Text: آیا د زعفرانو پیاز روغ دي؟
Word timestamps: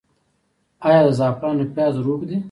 آیا 0.87 0.99
د 1.05 1.09
زعفرانو 1.19 1.65
پیاز 1.73 1.95
روغ 2.05 2.21
دي؟ 2.29 2.37